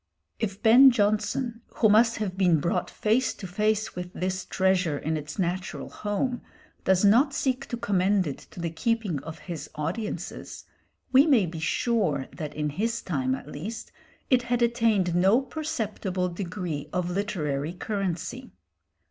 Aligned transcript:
If 0.39 0.63
Ben 0.63 0.89
Jonson, 0.89 1.61
who 1.75 1.87
must 1.87 2.17
have 2.17 2.35
been 2.35 2.59
brought 2.59 2.89
face 2.89 3.35
to 3.35 3.45
face 3.45 3.95
with 3.95 4.11
this 4.13 4.45
treasure 4.45 4.97
in 4.97 5.15
its 5.15 5.37
natural 5.37 5.91
home, 5.91 6.41
does 6.85 7.05
not 7.05 7.35
seek 7.35 7.67
to 7.67 7.77
commend 7.77 8.25
it 8.25 8.39
to 8.49 8.59
the 8.59 8.71
keeping 8.71 9.19
of 9.21 9.37
his 9.37 9.69
audiences, 9.75 10.65
we 11.11 11.27
may 11.27 11.45
be 11.45 11.59
sure 11.59 12.25
that 12.35 12.55
in 12.55 12.69
his 12.71 13.03
time 13.03 13.35
at 13.35 13.45
least 13.47 13.91
it 14.31 14.41
had 14.41 14.63
attained 14.63 15.13
no 15.13 15.39
perceptible 15.39 16.29
degree 16.29 16.89
of 16.91 17.11
literary 17.11 17.73
currency. 17.73 18.53